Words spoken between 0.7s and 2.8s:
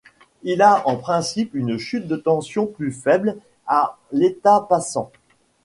en principe une chute de tension